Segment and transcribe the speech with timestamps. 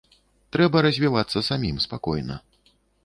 [0.55, 2.39] Трэба развівацца самім, спакойна.